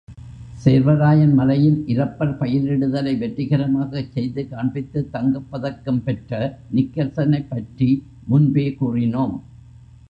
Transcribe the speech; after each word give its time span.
சேர்வராயன் 0.63 1.33
மலையில் 1.33 1.83
இரப்பர் 1.87 2.37
பயிரிடுதலை 2.39 3.13
வெற்றிகரமாகச் 3.17 4.11
செய்து 4.11 4.47
காண்பித்துத் 4.51 5.11
தங்கப்பதக்கம் 5.13 6.03
பெற்ற 6.03 6.31
நிக்கல்சனைப்பற்றி 6.75 7.89
முன்பே 8.27 8.67
கூறினோம். 8.79 9.35